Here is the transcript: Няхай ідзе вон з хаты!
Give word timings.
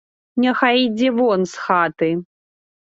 Няхай 0.45 0.75
ідзе 0.87 1.13
вон 1.21 1.47
з 1.55 1.67
хаты! 1.67 2.13